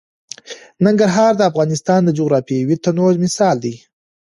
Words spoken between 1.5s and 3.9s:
افغانستان د جغرافیوي تنوع مثال دی.